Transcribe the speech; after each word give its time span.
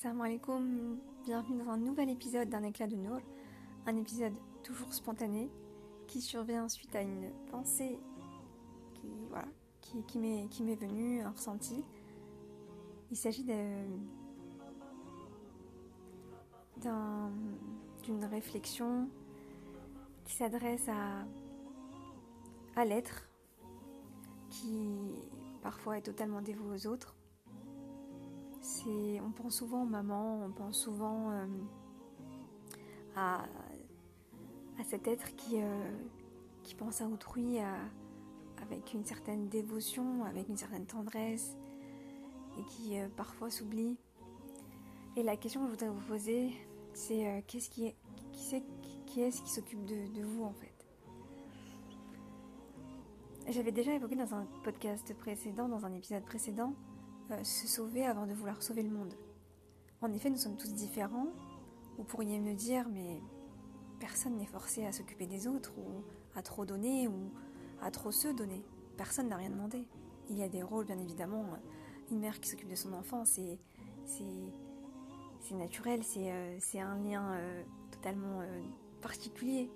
Salam 0.00 0.20
alaikum, 0.20 0.96
bienvenue 1.24 1.64
dans 1.64 1.72
un 1.72 1.76
nouvel 1.76 2.08
épisode 2.08 2.48
d'un 2.48 2.62
éclat 2.62 2.86
de 2.86 2.94
Nour, 2.94 3.18
un 3.84 3.96
épisode 3.96 4.32
toujours 4.62 4.94
spontané 4.94 5.50
qui 6.06 6.20
survient 6.20 6.68
suite 6.68 6.94
à 6.94 7.02
une 7.02 7.32
pensée 7.50 7.98
qui, 8.94 9.08
voilà, 9.28 9.48
qui, 9.80 10.04
qui 10.04 10.18
m'est 10.20 10.76
venue, 10.76 11.20
un 11.22 11.30
ressenti. 11.30 11.82
Il 13.10 13.16
s'agit 13.16 13.42
d'une 18.04 18.24
réflexion 18.24 19.08
qui 20.24 20.34
s'adresse 20.34 20.88
à, 20.88 21.26
à 22.76 22.84
l'être 22.84 23.28
qui 24.48 25.16
parfois 25.60 25.98
est 25.98 26.02
totalement 26.02 26.40
dévoué 26.40 26.76
aux 26.76 26.86
autres 26.86 27.17
on 29.22 29.30
pense 29.30 29.56
souvent 29.56 29.82
aux 29.82 29.86
mamans, 29.86 30.42
on 30.44 30.50
pense 30.50 30.78
souvent 30.78 31.30
euh, 31.30 31.46
à, 33.16 33.44
cet 34.84 35.08
être 35.08 35.34
qui, 35.36 35.60
euh, 35.60 35.92
pense 36.76 37.00
à 37.00 37.08
autrui 37.08 37.58
avec 38.62 38.92
une 38.92 39.04
certaine 39.04 39.48
dévotion, 39.48 40.24
avec 40.24 40.48
une 40.48 40.56
certaine 40.56 40.86
tendresse 40.86 41.56
et 42.58 42.64
qui 42.64 42.98
euh, 42.98 43.08
parfois 43.16 43.50
s'oublie. 43.50 43.96
Et 45.16 45.22
la 45.22 45.36
question 45.36 45.60
que 45.60 45.66
je 45.66 45.70
voudrais 45.72 45.88
vous 45.88 46.06
poser, 46.06 46.52
c'est 46.92 47.42
qu'est-ce 47.46 47.70
qui 47.70 47.86
est, 47.86 47.96
qui, 48.32 48.62
qui 49.06 49.20
est-ce 49.22 49.42
qui 49.42 49.50
s'occupe 49.50 49.84
de, 49.84 50.22
vous 50.22 50.44
en 50.44 50.52
fait? 50.52 50.74
J'avais 53.48 53.72
déjà 53.72 53.94
évoqué 53.94 54.14
dans 54.14 54.34
un 54.34 54.46
podcast 54.62 55.12
précédent, 55.14 55.68
dans 55.68 55.86
un 55.86 55.92
épisode 55.94 56.22
précédent, 56.22 56.74
euh, 57.30 57.44
se 57.44 57.66
sauver 57.66 58.06
avant 58.06 58.26
de 58.26 58.32
vouloir 58.32 58.62
sauver 58.62 58.82
le 58.82 58.90
monde. 58.90 59.14
En 60.00 60.10
effet, 60.12 60.30
nous 60.30 60.38
sommes 60.38 60.56
tous 60.56 60.72
différents. 60.72 61.28
Vous 61.98 62.04
pourriez 62.04 62.40
me 62.40 62.54
dire, 62.54 62.88
mais 62.88 63.20
personne 64.00 64.36
n'est 64.36 64.46
forcé 64.46 64.86
à 64.86 64.92
s'occuper 64.92 65.26
des 65.26 65.46
autres, 65.46 65.72
ou 65.76 66.04
à 66.34 66.42
trop 66.42 66.64
donner, 66.64 67.06
ou 67.06 67.32
à 67.82 67.90
trop 67.90 68.12
se 68.12 68.28
donner. 68.28 68.64
Personne 68.96 69.28
n'a 69.28 69.36
rien 69.36 69.50
demandé. 69.50 69.86
Il 70.30 70.38
y 70.38 70.42
a 70.42 70.48
des 70.48 70.62
rôles, 70.62 70.86
bien 70.86 70.98
évidemment. 70.98 71.44
Une 72.10 72.20
mère 72.20 72.40
qui 72.40 72.48
s'occupe 72.48 72.68
de 72.68 72.74
son 72.74 72.94
enfant, 72.94 73.24
c'est, 73.26 73.58
c'est, 74.06 75.54
naturel, 75.54 76.02
c'est, 76.04 76.32
euh, 76.32 76.58
un 76.76 76.98
lien 76.98 77.34
euh, 77.34 77.62
totalement 77.90 78.40
particulier. 79.02 79.70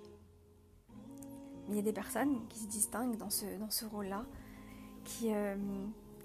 Mais 1.67 1.73
il 1.73 1.75
y 1.75 1.79
a 1.79 1.83
des 1.83 1.93
personnes 1.93 2.47
qui 2.47 2.59
se 2.59 2.67
distinguent 2.67 3.17
dans 3.17 3.29
ce, 3.29 3.45
dans 3.59 3.69
ce 3.69 3.85
rôle-là, 3.85 4.25
qui, 5.03 5.31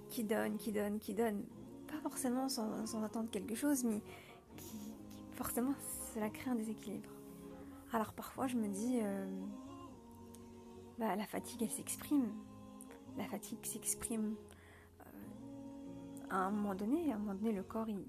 qui 0.09 0.25
donne, 0.25 0.57
qui 0.57 0.73
donne, 0.73 0.99
qui 0.99 1.15
donne, 1.15 1.45
pas 1.87 2.01
forcément 2.01 2.49
sans, 2.49 3.03
attendre 3.03 3.31
quelque 3.31 3.55
chose, 3.55 3.85
mais 3.85 4.03
qui, 4.57 4.79
forcément 5.33 5.75
cela 6.15 6.31
crée 6.31 6.51
un 6.51 6.55
déséquilibre. 6.55 7.11
Alors 7.93 8.13
parfois 8.13 8.47
je 8.47 8.57
me 8.57 8.69
dis, 8.69 9.01
euh, 9.03 9.27
bah, 10.99 11.17
la 11.17 11.27
fatigue 11.27 11.63
elle 11.63 11.71
s'exprime, 11.71 12.29
la 13.17 13.25
fatigue 13.25 13.65
s'exprime 13.65 14.35
euh, 15.01 15.05
à 16.31 16.37
un 16.37 16.51
moment 16.51 16.75
donné, 16.75 17.13
à 17.13 17.17
un 17.17 17.19
moment 17.19 17.35
donné 17.35 17.53
le 17.53 17.63
corps 17.63 17.89
il, 17.89 18.05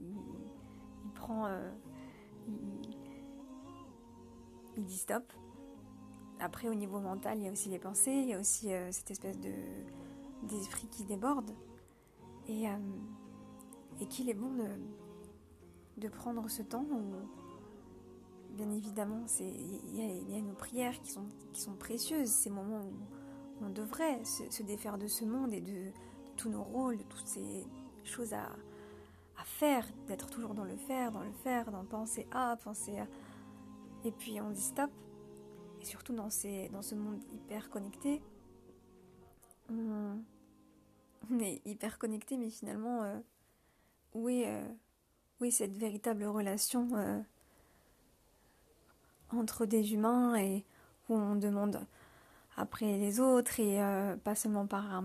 prend, 1.16 1.46
euh, 1.46 1.72
il, 4.76 4.84
dit 4.86 4.98
stop. 4.98 5.32
Après 6.42 6.70
au 6.70 6.74
niveau 6.74 7.00
mental 7.00 7.38
il 7.38 7.46
y 7.46 7.48
a 7.50 7.52
aussi 7.52 7.70
les 7.70 7.80
pensées, 7.80 8.12
il 8.12 8.30
y 8.30 8.34
a 8.34 8.40
aussi 8.40 8.70
cette 8.92 9.12
espèce 9.12 9.40
de 9.40 9.52
d'esprit 10.44 10.88
qui 10.88 11.04
déborde. 11.04 11.52
Et, 12.50 12.68
euh, 12.68 12.72
et 14.02 14.08
qu'il 14.08 14.28
est 14.30 14.34
bon 14.34 14.52
de, 15.98 16.08
prendre 16.08 16.50
ce 16.50 16.64
temps 16.64 16.86
où, 16.90 17.14
bien 18.56 18.72
évidemment, 18.72 19.24
il 19.40 19.96
y, 19.96 20.36
a 20.36 20.42
nos 20.42 20.56
prières 20.56 21.00
qui 21.00 21.12
sont, 21.12 21.28
qui 21.54 21.62
sont 21.62 21.76
précieuses, 21.76 22.30
ces 22.30 22.50
moments 22.50 22.82
où 22.82 23.66
on 23.66 23.70
devrait 23.70 24.24
se, 24.26 24.64
défaire 24.64 24.98
de 24.98 25.06
ce 25.06 25.26
monde 25.26 25.54
et 25.54 25.62
de, 25.62 25.92
tous 26.38 26.50
nos 26.50 26.64
rôles, 26.64 26.98
de 26.98 27.04
toutes 27.04 27.28
ces 27.28 27.68
choses 28.04 28.34
à, 28.34 28.46
à 29.38 29.44
faire, 29.44 29.86
d'être 30.08 30.30
toujours 30.30 30.56
dans 30.56 30.64
le 30.64 30.76
faire, 30.76 31.12
dans 31.12 31.24
le 31.24 31.32
faire, 31.44 31.72
dans 31.72 31.86
penser 31.86 32.26
à, 32.32 32.58
penser 32.64 32.98
à. 32.98 33.08
Et 34.06 34.12
puis 34.12 34.42
on 34.42 34.50
dit 34.50 34.62
stop. 34.62 34.90
Et 35.82 35.86
surtout 35.86 36.14
dans, 36.14 36.30
ces, 36.30 36.70
dans 36.70 36.82
ce 36.82 36.96
monde 36.96 37.22
hyper 37.32 37.70
connecté, 37.70 38.22
on, 39.70 40.18
on 41.32 41.40
est 41.40 41.62
hyper 41.66 41.98
connecté, 41.98 42.38
mais 42.38 42.50
finalement, 42.50 43.04
euh, 43.04 43.18
où, 44.14 44.30
est, 44.30 44.48
euh, 44.48 45.52
cette 45.52 45.78
véritable 45.78 46.26
relation 46.26 46.90
euh, 46.96 47.20
entre 49.32 49.66
des 49.66 49.94
humains 49.94 50.36
et 50.36 50.66
où 51.08 51.16
on 51.16 51.36
demande 51.36 51.86
après 52.58 52.98
les 52.98 53.20
autres 53.20 53.60
et 53.60 53.80
pas 54.24 54.36
seulement 54.36 54.68
par, 54.68 55.04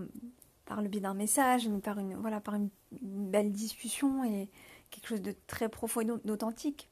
par 0.65 0.81
le 0.81 0.89
biais 0.89 0.99
d'un 0.99 1.13
message, 1.13 1.67
mais 1.67 1.79
par 1.79 1.99
une, 1.99 2.15
voilà, 2.15 2.41
par 2.41 2.55
une, 2.55 2.69
belle 2.91 3.51
discussion 3.51 4.23
et 4.23 4.49
quelque 4.91 5.07
chose 5.07 5.21
de 5.21 5.33
très 5.47 5.69
profond 5.69 6.01
et 6.01 6.05
d'authentique. 6.05 6.89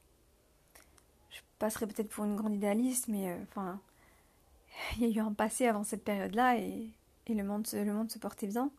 Je 1.30 1.40
passerai 1.60 1.86
peut-être 1.88 2.10
pour 2.10 2.26
une 2.26 2.36
grande 2.36 2.56
idéaliste, 2.56 3.08
mais 3.08 3.38
enfin, 3.44 3.82
il 4.98 5.04
y 5.04 5.06
a 5.06 5.10
eu 5.10 5.20
un 5.20 5.34
passé 5.34 5.68
avant 5.68 5.84
cette 5.84 6.04
période-là 6.04 6.58
et, 6.58 6.90
et 7.28 7.34
le, 7.34 7.44
monde, 7.44 7.68
le 7.74 7.94
monde 7.94 8.10
se 8.10 8.20
portait 8.20 8.48
bien 8.48 8.72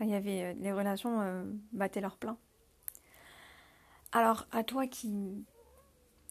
il 0.00 0.10
y 0.10 0.14
avait 0.14 0.42
euh, 0.42 0.54
les 0.58 0.72
relations 0.72 1.20
euh, 1.20 1.44
battaient 1.72 2.00
leur 2.00 2.16
plein. 2.16 2.36
Alors 4.12 4.46
à 4.52 4.64
toi 4.64 4.86
qui 4.86 5.44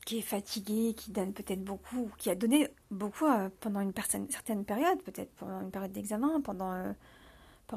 qui 0.06 0.20
est 0.20 0.22
fatigué, 0.22 0.94
qui 0.96 1.12
donne 1.12 1.34
peut-être 1.34 1.66
beaucoup, 1.66 2.10
qui 2.18 2.30
a 2.30 2.36
donné 2.36 2.70
beaucoup 2.92 3.26
euh, 3.26 3.50
pendant 3.60 3.82
une 3.82 3.92
certaine 4.30 4.64
période, 4.64 5.04
peut-être 5.04 5.34
pendant 5.36 5.60
une 5.60 5.70
période 5.70 5.92
d'examen, 5.92 6.40
pendant, 6.40 6.72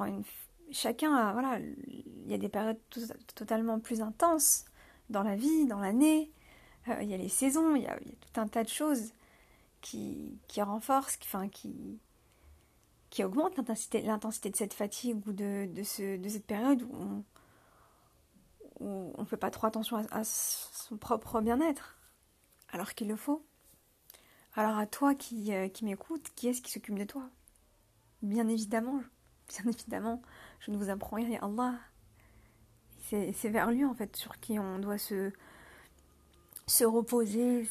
une 0.07 0.23
chacun 0.71 1.13
a, 1.13 1.33
voilà, 1.33 1.59
il 1.59 2.29
y 2.29 2.35
a 2.35 2.39
des 2.39 2.49
périodes 2.49 2.79
totalement 3.35 3.81
plus 3.81 4.01
intenses 4.01 4.65
dans 5.09 5.25
la 5.25 5.35
vie, 5.35 5.67
dans 5.67 5.81
l'année. 5.81 6.31
il 7.01 7.09
y 7.09 7.15
a 7.15 7.17
les 7.17 7.29
saisons, 7.29 7.75
il 7.75 7.83
y 7.83 7.89
a, 7.89 7.99
tout 7.99 8.41
un 8.41 8.47
tas 8.47 8.63
de 8.63 8.69
choses 8.69 9.13
qui, 9.81 10.39
qui 10.47 10.63
renforcent, 10.63 11.19
enfin, 11.25 11.49
qui, 11.49 11.99
qui 13.11 13.25
augmente 13.25 13.57
l'intensité 13.57 14.51
de 14.51 14.57
cette 14.57 14.73
fatigue 14.73 15.27
ou 15.27 15.33
de, 15.33 15.69
ce, 15.83 16.17
de 16.17 16.29
cette 16.29 16.47
période 16.47 16.83
où 16.83 17.25
on 18.81 19.15
ne 19.19 19.25
fait 19.25 19.37
pas 19.37 19.51
trop 19.51 19.67
attention 19.67 19.97
à, 20.11 20.25
son 20.25 20.97
propre 20.97 21.41
bien-être, 21.41 21.99
alors 22.71 22.95
qu'il 22.95 23.09
le 23.09 23.17
faut. 23.17 23.45
Alors 24.55 24.79
à 24.79 24.87
toi 24.87 25.15
qui, 25.15 25.53
euh, 25.53 25.69
qui 25.69 25.85
m'écoute, 25.85 26.31
qui 26.35 26.49
est-ce 26.49 26.63
qui 26.63 26.73
s'occupe 26.73 26.99
de 26.99 27.05
toi? 27.05 27.29
Bien 28.23 28.49
évidemment, 28.49 29.03
bien 29.49 29.71
évidemment, 29.71 30.23
je 30.61 30.71
ne 30.71 30.77
vous 30.77 30.89
apprends 30.89 31.17
rien, 31.17 31.39
Allah. 31.43 31.79
C'est 33.03 33.49
vers 33.49 33.73
lui 33.73 33.85
en 33.85 33.93
fait 33.93 34.15
sur 34.15 34.39
qui 34.39 34.59
on 34.61 34.79
doit 34.79 34.99
se, 34.99 35.33
se 36.69 36.85
reposer, 36.85 37.69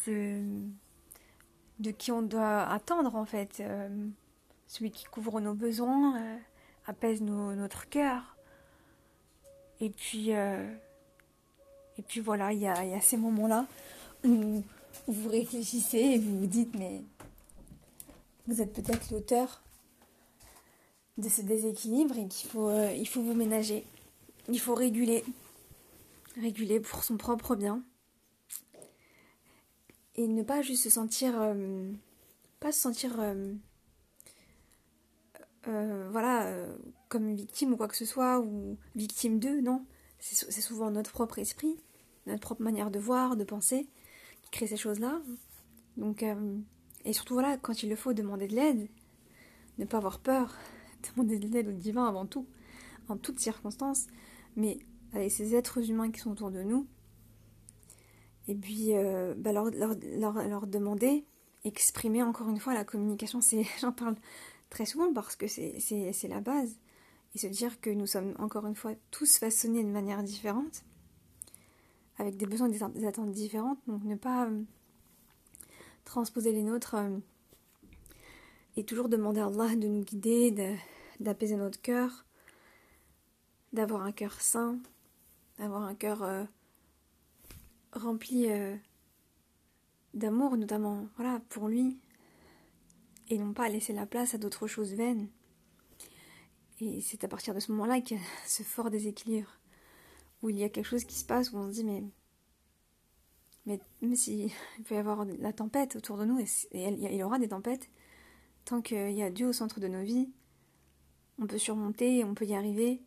de 1.80 1.92
qui 1.92 2.12
on 2.12 2.22
doit 2.22 2.64
attendre 2.64 3.16
en 3.16 3.24
fait. 3.24 3.62
Euh, 3.62 4.10
celui 4.70 4.92
qui 4.92 5.06
couvre 5.06 5.42
nos 5.42 5.56
besoins, 5.56 6.16
euh, 6.22 6.38
apaise 6.86 7.22
notre 7.22 7.90
cœur. 7.90 8.38
Et 9.82 9.90
puis, 9.90 10.34
euh, 10.34 10.72
et 11.98 12.04
puis 12.04 12.20
voilà, 12.20 12.54
il 12.54 12.60
y 12.60 12.68
a, 12.68 13.02
ces 13.02 13.18
moments-là 13.18 13.66
où, 14.24 14.64
vous 15.08 15.30
réfléchissez 15.30 15.98
et 15.98 16.20
vous 16.20 16.40
vous 16.40 16.46
dites, 16.46 16.76
mais 16.76 17.02
vous 18.48 18.62
êtes 18.62 18.74
peut-être 18.74 19.12
l'auteur 19.12 19.64
de 21.18 21.28
ce 21.30 21.42
déséquilibre 21.42 22.18
et 22.18 22.28
qu'il 22.28 22.50
faut, 22.50 22.70
euh, 22.70 23.06
faut 23.06 23.24
vous 23.24 23.34
ménager. 23.34 23.84
Il 24.50 24.60
faut 24.60 24.76
réguler. 24.76 25.24
Réguler 26.40 26.80
pour 26.80 27.04
son 27.04 27.18
propre 27.18 27.56
bien. 27.56 27.82
Et 30.16 30.28
ne 30.28 30.44
pas 30.44 30.62
juste 30.62 30.84
se 30.84 30.90
sentir. 30.92 31.34
pas 32.60 32.72
se 32.72 32.80
sentir 32.80 33.20
euh, 35.68 36.08
voilà, 36.12 36.48
euh, 36.48 36.78
comme 37.10 37.36
victime 37.36 37.74
ou 37.74 37.78
quoi 37.78 37.88
que 37.88 37.98
ce 37.98 38.06
soit, 38.06 38.40
ou 38.40 38.78
victime 38.96 39.40
d'eux, 39.40 39.62
non. 39.62 39.86
C'est 40.20 40.62
souvent 40.62 40.92
notre 40.92 41.12
propre 41.12 41.40
esprit, 41.40 41.80
notre 42.28 42.42
propre 42.42 42.62
manière 42.62 42.92
de 42.92 43.00
voir, 43.00 43.38
de 43.38 43.46
penser, 43.46 43.88
qui 44.42 44.50
crée 44.52 44.68
ces 44.68 44.76
choses-là. 44.76 45.22
Donc, 45.96 46.24
euh, 46.24 46.58
et 47.06 47.14
surtout, 47.14 47.36
voilà, 47.36 47.58
quand 47.58 47.84
il 47.84 47.90
le 47.90 47.96
faut, 47.96 48.12
demander 48.12 48.48
de 48.48 48.56
l'aide, 48.56 48.90
ne 49.78 49.86
pas 49.86 49.98
avoir 49.98 50.20
peur, 50.20 50.58
demander 51.16 51.40
de 51.40 51.48
l'aide 51.48 51.70
au 51.70 51.72
divin 51.72 52.06
avant 52.06 52.26
tout, 52.26 52.46
en 53.08 53.16
toutes 53.16 53.40
circonstances, 53.40 54.08
mais 54.58 54.80
avec 55.14 55.32
ces 55.32 55.56
êtres 55.56 55.90
humains 55.90 56.12
qui 56.12 56.20
sont 56.20 56.32
autour 56.32 56.52
de 56.52 56.64
nous, 56.64 56.86
et 58.50 58.56
puis 58.56 58.92
bah, 59.38 59.54
leur, 59.54 59.70
leur, 59.72 59.94
leur, 60.34 60.68
demander, 60.68 61.26
exprimer 61.64 62.24
encore 62.24 62.50
une 62.50 62.60
fois 62.60 62.74
la 62.74 62.84
communication, 62.84 63.40
c'est, 63.42 63.64
j'en 63.80 63.94
parle 63.94 64.16
très 64.70 64.86
souvent 64.86 65.14
parce 65.14 65.36
que 65.36 65.48
c'est 65.48 66.28
la 66.30 66.42
base. 66.42 66.78
Et 67.36 67.38
se 67.38 67.48
dire 67.48 67.80
que 67.80 67.90
nous 67.90 68.08
sommes 68.08 68.34
encore 68.40 68.66
une 68.66 68.76
fois 68.76 68.94
tous 69.12 69.38
façonnés 69.38 69.84
de 69.84 69.90
manière 69.90 70.24
différente, 70.24 70.84
avec 72.18 72.38
des 72.38 72.48
besoins 72.48 72.70
et 72.70 72.72
des, 72.72 73.06
attentes 73.06 73.32
différentes, 73.32 73.78
donc 73.88 74.04
ne 74.04 74.16
pas 74.16 74.48
euh, 74.48 74.64
transposer 76.06 76.52
les 76.52 76.64
nôtres 76.64 76.96
et 78.76 78.84
toujours 78.84 79.10
demander 79.10 79.42
à 79.42 79.46
Allah 79.46 79.76
de 79.76 79.88
nous 79.88 80.04
guider, 80.04 80.76
d'apaiser 81.20 81.56
notre 81.56 81.80
cœur, 81.80 82.26
d'avoir 83.74 84.02
un 84.02 84.12
cœur 84.12 84.42
sain, 84.42 84.80
d'avoir 85.60 85.84
un 85.84 85.94
cœur 85.94 86.48
rempli 87.94 88.48
d'amour 90.14 90.58
notamment, 90.58 91.08
voilà, 91.16 91.42
pour 91.50 91.68
lui, 91.68 92.00
et 93.30 93.38
non 93.38 93.54
pas 93.54 93.70
laisser 93.70 93.94
la 93.94 94.06
place 94.06 94.34
à 94.34 94.38
d'autres 94.38 94.68
choses 94.68 94.94
vaines. 94.94 95.30
Et 96.82 97.02
c'est 97.02 97.24
à 97.24 97.28
partir 97.28 97.54
de 97.54 97.60
ce 97.60 97.72
moment-là 97.72 98.02
qu'il 98.02 98.18
y 98.18 98.20
a 98.20 98.24
ce 98.48 98.64
fort 98.64 98.90
déséquilibre, 98.90 99.60
où 100.42 100.50
il 100.50 100.58
y 100.58 100.64
a 100.64 100.70
quelque 100.70 100.86
chose 100.86 101.04
qui 101.04 101.16
se 101.16 101.26
passe, 101.26 101.52
où 101.52 101.58
on 101.58 101.70
se 101.70 101.76
dit, 101.76 101.84
mais, 101.84 102.04
mais 103.66 103.80
même 104.02 104.16
s'il 104.16 104.52
peut 104.86 104.96
y 104.96 104.98
avoir 104.98 105.26
la 105.26 105.54
tempête 105.54 105.96
autour 105.96 106.18
de 106.18 106.26
nous, 106.26 106.40
et, 106.40 106.46
il 106.72 107.16
y 107.16 107.24
aura 107.24 107.40
des 107.40 107.50
tempêtes, 107.50 107.90
tant 108.66 108.82
qu'il 108.82 109.12
y 109.12 109.24
a 109.24 109.30
Dieu 109.30 109.48
au 109.48 109.54
centre 109.54 109.80
de 109.80 109.88
nos 109.88 110.04
vies, 110.04 110.30
on 111.38 111.48
peut 111.48 111.58
surmonter, 111.58 112.24
on 112.24 112.34
peut 112.34 112.46
y 112.46 112.56
arriver, 112.56 113.02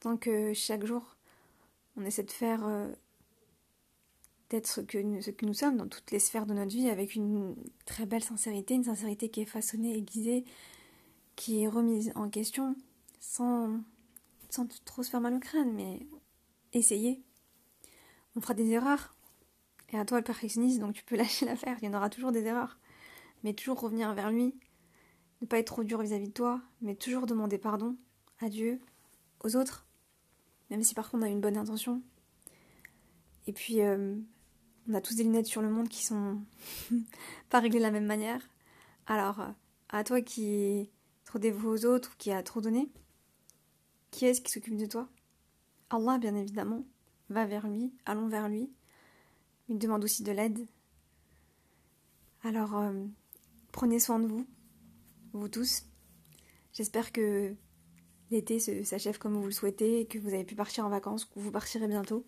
tant 0.00 0.16
que 0.16 0.52
chaque 0.52 0.84
jour, 0.84 1.16
on 1.96 2.04
essaie 2.04 2.22
de 2.22 2.30
faire 2.30 2.66
euh, 2.66 2.92
d'être 4.50 4.66
ce 4.66 4.80
que, 4.80 4.98
nous, 4.98 5.54
sommes 5.54 5.76
dans 5.76 5.86
toutes 5.86 6.10
les 6.10 6.18
sphères 6.18 6.44
de 6.44 6.54
notre 6.54 6.72
vie 6.72 6.90
avec 6.90 7.14
une 7.14 7.54
très 7.86 8.04
belle 8.04 8.22
sincérité, 8.22 8.74
une 8.74 8.84
sincérité 8.84 9.30
qui 9.30 9.40
est 9.40 9.46
façonnée, 9.46 9.96
aiguisée, 9.96 10.44
qui 11.36 11.62
est 11.62 11.68
remise 11.68 12.12
en 12.16 12.28
question 12.28 12.74
sans, 13.20 13.80
sans 14.50 14.66
trop 14.84 15.04
se 15.04 15.10
faire 15.10 15.20
mal 15.20 15.34
au 15.34 15.38
crâne, 15.38 15.72
mais 15.72 16.06
essayer. 16.72 17.22
On 18.34 18.40
fera 18.40 18.54
des 18.54 18.68
erreurs. 18.70 19.14
Et 19.92 19.98
à 19.98 20.04
toi 20.04 20.18
le 20.18 20.24
perfectionniste, 20.24 20.80
donc 20.80 20.94
tu 20.94 21.04
peux 21.04 21.16
lâcher 21.16 21.46
l'affaire, 21.46 21.76
il 21.80 21.86
y 21.86 21.88
en 21.88 21.96
aura 21.96 22.10
toujours 22.10 22.32
des 22.32 22.44
erreurs. 22.44 22.78
Mais 23.44 23.54
toujours 23.54 23.80
revenir 23.80 24.12
vers 24.14 24.30
lui, 24.30 24.54
ne 25.40 25.46
pas 25.46 25.58
être 25.58 25.68
trop 25.68 25.84
dur 25.84 26.02
vis-à-vis 26.02 26.28
de 26.28 26.32
toi, 26.32 26.60
mais 26.82 26.96
toujours 26.96 27.26
demander 27.26 27.56
pardon 27.56 27.96
à 28.40 28.48
Dieu, 28.48 28.80
aux 29.44 29.56
autres, 29.56 29.86
même 30.70 30.82
si 30.82 30.94
parfois 30.94 31.20
on 31.20 31.22
a 31.22 31.28
une 31.28 31.40
bonne 31.40 31.56
intention. 31.56 32.02
Et 33.46 33.52
puis, 33.52 33.80
euh, 33.80 34.16
on 34.88 34.94
a 34.94 35.00
tous 35.00 35.14
des 35.14 35.24
lunettes 35.24 35.46
sur 35.46 35.62
le 35.62 35.70
monde 35.70 35.88
qui 35.88 36.04
sont 36.04 36.40
pas 37.50 37.60
réglées 37.60 37.78
de 37.78 37.84
la 37.84 37.90
même 37.90 38.06
manière. 38.06 38.48
Alors, 39.06 39.40
euh, 39.40 39.48
à 39.88 40.04
toi 40.04 40.20
qui 40.20 40.90
trop 41.24 41.38
dévoué 41.38 41.70
aux 41.70 41.86
autres 41.86 42.10
ou 42.12 42.16
qui 42.18 42.32
a 42.32 42.42
trop 42.42 42.60
donné, 42.60 42.90
qui 44.10 44.26
est-ce 44.26 44.40
qui 44.40 44.50
s'occupe 44.50 44.76
de 44.76 44.86
toi? 44.86 45.08
Allah, 45.90 46.18
bien 46.18 46.34
évidemment. 46.34 46.84
Va 47.28 47.46
vers 47.46 47.68
lui, 47.68 47.92
allons 48.06 48.28
vers 48.28 48.48
lui. 48.48 48.70
Il 49.68 49.78
demande 49.78 50.02
aussi 50.02 50.24
de 50.24 50.32
l'aide. 50.32 50.66
Alors, 52.42 52.76
euh, 52.76 52.92
prenez 53.70 54.00
soin 54.00 54.18
de 54.18 54.26
vous, 54.26 54.44
vous 55.32 55.48
tous. 55.48 55.84
J'espère 56.72 57.12
que 57.12 57.54
l'été 58.30 58.58
s'achève 58.84 59.18
comme 59.18 59.34
vous 59.34 59.44
le 59.44 59.52
souhaitez, 59.52 60.06
que 60.06 60.18
vous 60.18 60.28
avez 60.28 60.44
pu 60.44 60.54
partir 60.54 60.86
en 60.86 60.88
vacances, 60.88 61.24
que 61.24 61.38
vous 61.38 61.50
partirez 61.50 61.86
bientôt. 61.86 62.24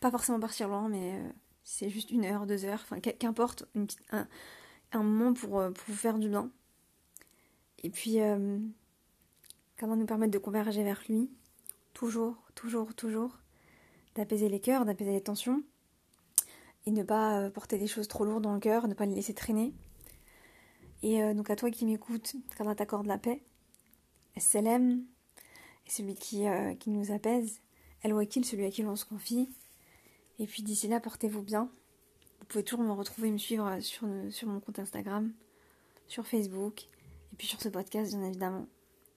Pas 0.00 0.10
forcément 0.10 0.40
partir 0.40 0.68
loin, 0.68 0.88
mais 0.88 1.14
euh, 1.14 1.28
c'est 1.64 1.90
juste 1.90 2.10
une 2.10 2.24
heure, 2.24 2.46
deux 2.46 2.64
heures, 2.64 2.80
enfin 2.82 3.00
qu'importe, 3.00 3.64
un, 4.10 5.02
moment 5.02 5.32
pour, 5.32 5.60
euh, 5.60 5.70
pour, 5.70 5.84
vous 5.88 5.94
faire 5.94 6.18
du 6.18 6.28
bien. 6.28 6.50
Et 7.82 7.90
puis, 7.90 8.20
euh, 8.20 8.58
comment 9.78 9.96
nous 9.96 10.06
permettre 10.06 10.32
de 10.32 10.38
converger 10.38 10.82
vers 10.82 11.02
lui, 11.08 11.30
toujours, 11.94 12.36
toujours, 12.54 12.94
toujours, 12.94 13.38
d'apaiser 14.14 14.48
les 14.48 14.60
cœurs, 14.60 14.84
d'apaiser 14.84 15.12
les 15.12 15.22
tensions, 15.22 15.62
et 16.86 16.90
ne 16.90 17.02
pas 17.02 17.38
euh, 17.38 17.50
porter 17.50 17.78
des 17.78 17.86
choses 17.86 18.08
trop 18.08 18.24
lourdes 18.24 18.42
dans 18.42 18.54
le 18.54 18.60
cœur, 18.60 18.88
ne 18.88 18.94
pas 18.94 19.06
les 19.06 19.14
laisser 19.14 19.34
traîner. 19.34 19.72
Et 21.04 21.34
donc 21.34 21.50
à 21.50 21.56
toi 21.56 21.68
qui 21.72 21.84
m'écoutes, 21.84 22.36
qu'Allah 22.56 22.76
t'accorde 22.76 23.06
la 23.06 23.18
paix, 23.18 23.42
Salam, 24.36 25.02
et 25.84 25.90
celui 25.90 26.14
qui, 26.14 26.44
qui 26.78 26.90
nous 26.90 27.10
apaise, 27.10 27.60
El 28.02 28.12
Wakil, 28.12 28.44
celui 28.44 28.64
à 28.66 28.70
qui 28.70 28.82
l'on 28.82 28.94
se 28.94 29.04
confie, 29.04 29.48
et 30.42 30.46
puis 30.46 30.64
d'ici 30.64 30.88
là, 30.88 30.98
portez-vous 30.98 31.42
bien. 31.42 31.70
Vous 32.40 32.46
pouvez 32.46 32.64
toujours 32.64 32.84
me 32.84 32.90
retrouver, 32.90 33.30
me 33.30 33.38
suivre 33.38 33.78
sur, 33.78 34.08
sur 34.30 34.48
mon 34.48 34.58
compte 34.58 34.80
Instagram, 34.80 35.32
sur 36.08 36.26
Facebook, 36.26 36.82
et 37.32 37.36
puis 37.38 37.46
sur 37.46 37.62
ce 37.62 37.68
podcast, 37.68 38.12
bien 38.12 38.26
évidemment. 38.26 38.66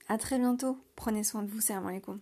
À 0.06 0.18
très 0.18 0.38
bientôt. 0.38 0.78
Prenez 0.94 1.24
soin 1.24 1.42
de 1.42 1.50
vous. 1.50 1.60
Salam 1.60 1.84
alaikum. 1.84 2.20